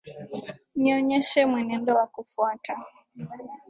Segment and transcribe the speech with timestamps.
[0.79, 2.73] Nionyeshe mwenendo wa kufuata.